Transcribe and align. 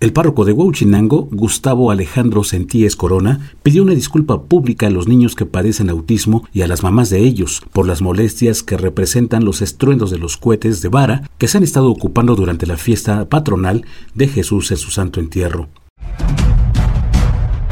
El 0.00 0.14
párroco 0.14 0.46
de 0.46 0.52
Huachinango, 0.52 1.28
Gustavo 1.30 1.90
Alejandro 1.90 2.42
Sentíes 2.42 2.96
Corona, 2.96 3.52
pidió 3.62 3.82
una 3.82 3.92
disculpa 3.92 4.44
pública 4.44 4.86
a 4.86 4.90
los 4.90 5.06
niños 5.06 5.34
que 5.34 5.44
padecen 5.44 5.90
autismo 5.90 6.48
y 6.54 6.62
a 6.62 6.66
las 6.66 6.82
mamás 6.82 7.10
de 7.10 7.18
ellos 7.18 7.62
por 7.74 7.86
las 7.86 8.00
molestias 8.00 8.62
que 8.62 8.78
representan 8.78 9.44
los 9.44 9.60
estruendos 9.60 10.10
de 10.10 10.16
los 10.16 10.38
cohetes 10.38 10.80
de 10.80 10.88
vara 10.88 11.28
que 11.36 11.48
se 11.48 11.58
han 11.58 11.64
estado 11.64 11.90
ocupando 11.90 12.34
durante 12.34 12.66
la 12.66 12.78
fiesta 12.78 13.28
patronal 13.28 13.84
de 14.14 14.28
Jesús 14.28 14.70
en 14.70 14.78
su 14.78 14.90
santo 14.90 15.20
entierro. 15.20 15.68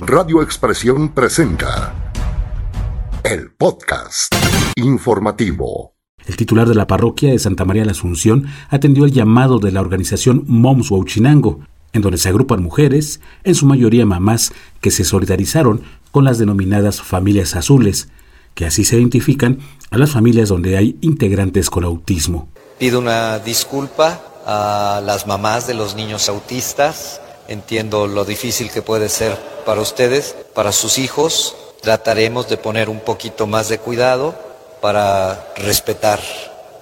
Radio 0.03 0.43
Expresión 0.43 1.15
presenta 1.15 2.13
el 3.25 3.53
podcast 3.53 4.35
informativo. 4.77 5.95
El 6.27 6.37
titular 6.37 6.69
de 6.69 6.75
la 6.75 6.87
parroquia 6.87 7.31
de 7.31 7.39
Santa 7.39 7.65
María 7.65 7.87
la 7.87 7.93
Asunción 7.93 8.49
atendió 8.69 9.07
el 9.07 9.13
llamado 9.13 9.61
de 9.61 9.73
la 9.73 9.81
organización 9.81 10.45
Moms 10.47 10.91
Huachinango 10.91 11.61
en 11.99 12.03
donde 12.03 12.19
se 12.19 12.31
agrupan 12.31 12.63
mujeres, 12.63 13.21
en 13.45 13.55
su 13.55 13.67
mayoría 13.67 14.07
mamás, 14.07 14.53
que 14.81 14.91
se 14.91 15.05
solidarizaron 15.05 15.83
con 16.11 16.25
las 16.25 16.39
denominadas 16.39 17.03
familias 17.03 17.55
azules, 17.55 18.09
que 18.55 18.67
así 18.67 18.85
se 18.85 18.97
identifican 18.97 19.59
a 19.91 19.99
las 19.99 20.13
familias 20.13 20.49
donde 20.49 20.77
hay 20.77 20.97
integrantes 21.01 21.71
con 21.71 21.85
autismo. 21.85 22.49
Pido 22.79 23.01
una 23.01 23.39
disculpa 23.41 24.23
a 24.47 25.03
las 25.05 25.27
mamás 25.27 25.67
de 25.67 25.75
los 25.75 25.95
niños 25.95 26.29
autistas. 26.29 27.21
Entiendo 27.49 28.07
lo 28.07 28.25
difícil 28.25 28.71
que 28.71 28.83
puede 28.83 29.09
ser 29.09 29.37
para 29.67 29.81
ustedes, 29.81 30.37
para 30.55 30.73
sus 30.73 30.99
hijos. 30.99 31.57
Trataremos 31.83 32.49
de 32.49 32.57
poner 32.57 32.89
un 32.89 33.01
poquito 33.01 33.47
más 33.47 33.69
de 33.69 33.79
cuidado 33.79 34.35
para 34.81 35.53
respetar. 35.57 36.21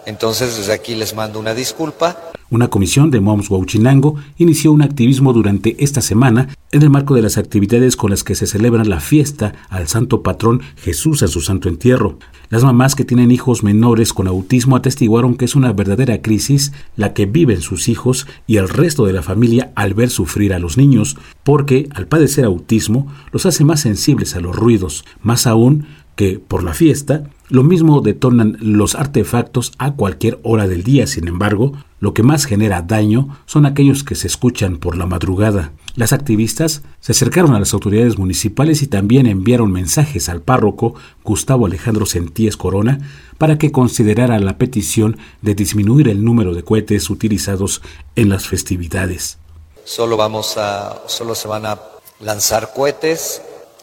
Entonces 0.06 0.56
desde 0.56 0.73
aquí 0.73 0.95
les 0.95 1.15
mando 1.15 1.38
una 1.38 1.52
disculpa. 1.52 2.16
Una 2.48 2.69
comisión 2.69 3.10
de 3.10 3.20
Moms 3.20 3.51
Huachinango 3.51 4.15
inició 4.38 4.70
un 4.70 4.82
activismo 4.82 5.32
durante 5.32 5.77
esta 5.82 6.01
semana 6.01 6.48
en 6.70 6.82
el 6.82 6.91
marco 6.91 7.15
de 7.15 7.23
las 7.23 7.38
actividades 7.38 7.96
con 7.96 8.10
las 8.10 8.23
que 8.23 8.37
se 8.37 8.46
celebra 8.46 8.85
la 8.85 9.01
fiesta 9.01 9.54
al 9.68 9.88
santo 9.88 10.23
patrón 10.23 10.63
Jesús 10.76 11.23
en 11.23 11.29
su 11.29 11.40
santo 11.40 11.68
entierro. 11.68 12.21
Las 12.48 12.63
mamás 12.63 12.95
que 12.95 13.04
tienen 13.04 13.32
hijos 13.32 13.65
menores 13.65 14.13
con 14.13 14.29
autismo 14.29 14.76
atestiguaron 14.76 15.37
que 15.37 15.45
es 15.45 15.57
una 15.57 15.73
verdadera 15.73 16.23
crisis 16.23 16.73
la 16.95 17.13
que 17.13 17.26
viven 17.26 17.60
sus 17.60 17.88
hijos 17.88 18.29
y 18.46 18.59
el 18.59 18.68
resto 18.68 19.07
de 19.07 19.13
la 19.13 19.23
familia 19.23 19.73
al 19.74 19.95
ver 19.95 20.10
sufrir 20.10 20.54
a 20.54 20.60
los 20.60 20.76
niños, 20.76 21.16
porque 21.43 21.88
al 21.93 22.07
padecer 22.07 22.45
autismo 22.45 23.13
los 23.32 23.45
hace 23.45 23.65
más 23.65 23.80
sensibles 23.80 24.37
a 24.37 24.41
los 24.41 24.54
ruidos, 24.54 25.04
más 25.20 25.48
aún 25.48 25.87
que 26.15 26.38
por 26.38 26.63
la 26.63 26.74
fiesta, 26.74 27.24
lo 27.49 27.63
mismo 27.63 28.01
detonan 28.01 28.57
los 28.61 28.95
artefactos 28.95 29.73
a 29.79 29.93
cualquier 29.93 30.41
hora 30.43 30.66
del 30.66 30.83
día, 30.83 31.07
sin 31.07 31.29
embargo, 31.29 31.73
lo 32.01 32.13
que 32.13 32.25
más 32.25 32.45
genera 32.45 32.83
daño 32.83 33.38
son 33.47 33.66
aquellos 33.66 34.03
que 34.03 34.16
se 34.16 34.27
escuchan 34.27 34.79
por 34.79 34.97
la 34.97 35.07
madrugada. 35.07 35.73
Las 35.95 36.13
activistas 36.13 36.83
se 37.01 37.13
acercaron 37.13 37.55
a 37.55 37.61
las 37.61 37.73
autoridades 37.73 38.19
municipales 38.19 38.83
y 38.83 38.88
también 38.88 39.27
enviaron 39.27 39.73
mensajes 39.73 40.29
al 40.29 40.43
párroco 40.43 40.95
Gustavo 41.25 41.66
Alejandro 41.66 42.05
Sentíes 42.05 42.57
Corona 42.57 42.99
para 43.38 43.59
que 43.59 43.73
considerara 43.73 44.38
la 44.41 44.59
petición 44.59 45.16
de 45.41 45.55
disminuir 45.55 46.09
el 46.09 46.25
número 46.25 46.53
de 46.53 46.65
cohetes 46.65 47.09
utilizados 47.10 47.81
en 48.15 48.29
las 48.29 48.47
festividades. 48.47 49.38
Solo 49.85 50.16
vamos 50.16 50.57
a 50.59 51.03
solo 51.07 51.35
se 51.35 51.47
van 51.47 51.65
a 51.65 51.81
lanzar 52.21 52.73
cohetes 52.75 53.41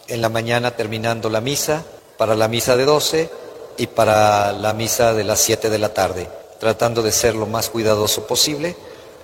en 0.08 0.22
la 0.22 0.30
mañana 0.30 0.72
terminando 0.72 1.30
la 1.30 1.40
misa 1.40 1.86
para 2.18 2.36
la 2.36 2.48
misa 2.48 2.76
de 2.76 2.86
12 2.86 3.43
y 3.78 3.88
para 3.88 4.52
la 4.54 4.74
misa 4.74 5.14
de 5.14 5.24
las 5.24 5.40
7 5.42 5.70
de 5.70 5.80
la 5.80 5.94
tarde, 5.94 6.30
tratando 6.60 7.02
de 7.02 7.12
ser 7.12 7.36
lo 7.36 7.46
más 7.46 7.70
cuidadoso 7.70 8.28
posible. 8.28 8.76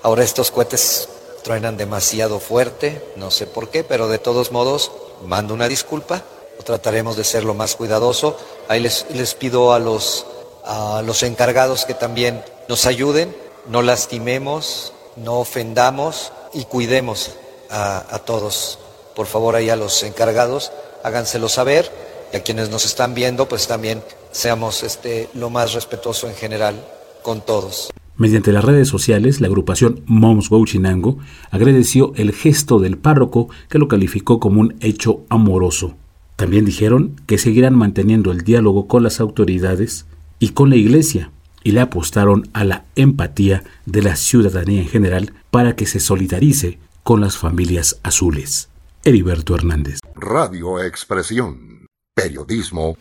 Ahora 0.02 0.24
estos 0.24 0.52
cohetes 0.52 1.10
truenan 1.44 1.78
demasiado 1.78 2.40
fuerte, 2.40 3.04
no 3.16 3.32
sé 3.32 3.48
por 3.48 3.70
qué, 3.70 3.84
pero 3.84 4.08
de 4.08 4.20
todos 4.20 4.52
modos 4.52 4.92
mando 5.26 5.54
una 5.54 5.68
disculpa, 5.68 6.24
trataremos 6.64 7.16
de 7.16 7.24
ser 7.24 7.44
lo 7.44 7.54
más 7.54 7.76
cuidadoso. 7.76 8.38
Ahí 8.68 8.80
les, 8.80 9.06
les 9.14 9.34
pido 9.36 9.74
a 9.74 9.80
los, 9.80 10.26
a 10.66 11.02
los 11.06 11.24
encargados 11.24 11.86
que 11.86 11.94
también 11.94 12.44
nos 12.68 12.86
ayuden, 12.86 13.36
no 13.68 13.82
lastimemos, 13.82 14.94
no 15.16 15.40
ofendamos 15.40 16.32
y 16.54 16.66
cuidemos 16.66 17.32
a, 17.70 18.16
a 18.16 18.20
todos. 18.20 18.80
Por 19.16 19.28
favor, 19.28 19.56
ahí 19.56 19.70
a 19.70 19.76
los 19.76 20.04
encargados, 20.04 20.72
háganselo 21.04 21.50
saber 21.50 21.92
y 22.32 22.38
a 22.38 22.44
quienes 22.44 22.70
nos 22.70 22.86
están 22.86 23.14
viendo, 23.14 23.48
pues 23.48 23.68
también 23.68 24.04
seamos 24.32 24.84
este, 24.84 25.30
lo 25.34 25.50
más 25.50 25.74
respetuoso 25.74 26.28
en 26.28 26.36
general 26.36 26.76
con 27.24 27.42
todos. 27.46 27.92
Mediante 28.18 28.52
las 28.52 28.66
redes 28.66 28.90
sociales, 28.90 29.40
la 29.40 29.48
agrupación 29.48 30.02
Moms 30.06 30.52
Wauchinango 30.52 31.20
agradeció 31.52 32.12
el 32.16 32.34
gesto 32.34 32.80
del 32.80 32.98
párroco 32.98 33.50
que 33.70 33.80
lo 33.80 33.88
calificó 33.88 34.40
como 34.42 34.60
un 34.60 34.76
hecho 34.82 35.22
amoroso. 35.30 35.96
También 36.36 36.66
dijeron 36.66 37.16
que 37.28 37.38
seguirán 37.38 37.76
manteniendo 37.76 38.32
el 38.32 38.42
diálogo 38.42 38.88
con 38.88 39.04
las 39.04 39.20
autoridades 39.20 40.06
y 40.38 40.50
con 40.50 40.70
la 40.70 40.76
iglesia 40.76 41.32
y 41.64 41.72
le 41.72 41.82
apostaron 41.82 42.50
a 42.54 42.64
la 42.64 42.86
empatía 42.96 43.64
de 43.86 44.02
la 44.02 44.16
ciudadanía 44.16 44.82
en 44.82 44.88
general 44.88 45.34
para 45.50 45.76
que 45.76 45.86
se 45.86 46.00
solidarice 46.00 46.80
con 47.04 47.22
las 47.22 47.38
familias 47.38 48.00
azules. 48.04 48.70
Heriberto 49.04 49.56
Hernández. 49.56 50.00
Radio 50.16 50.84
Expresión. 50.84 51.86
Periodismo 52.14 52.98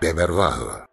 de 0.00 0.12
verdad. 0.12 0.87